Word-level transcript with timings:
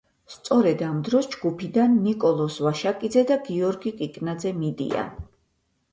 სწორედ 0.35 0.79
ამ 0.85 0.95
დროს 1.09 1.27
ჯგუფიდან 1.35 1.93
ნიკოლოზ 2.07 2.57
ვაშაკიძე 2.69 3.25
და 3.33 3.39
გიორგი 3.51 3.97
კიკნაძე 4.03 4.59
მიდიან. 4.63 5.13